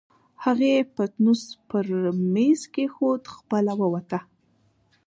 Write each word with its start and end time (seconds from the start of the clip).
هغې 0.43 0.73
پتنوس 0.95 1.43
پر 1.69 1.85
مېز 2.33 2.61
کېښود، 2.73 3.23
خپله 3.35 3.73
ووته. 3.81 4.19